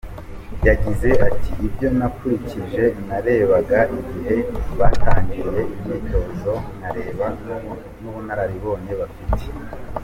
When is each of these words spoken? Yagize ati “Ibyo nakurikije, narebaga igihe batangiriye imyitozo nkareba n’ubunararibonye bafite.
Yagize 0.67 1.09
ati 1.27 1.51
“Ibyo 1.67 1.87
nakurikije, 1.97 2.83
narebaga 3.07 3.79
igihe 3.99 4.35
batangiriye 4.79 5.61
imyitozo 5.75 6.53
nkareba 6.75 7.27
n’ubunararibonye 8.01 8.93
bafite. 8.99 9.45